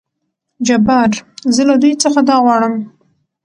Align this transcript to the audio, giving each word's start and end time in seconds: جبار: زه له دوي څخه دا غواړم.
جبار: 0.67 1.11
زه 1.53 1.61
له 1.69 1.75
دوي 1.81 1.93
څخه 2.03 2.19
دا 2.29 2.35
غواړم. 2.43 2.75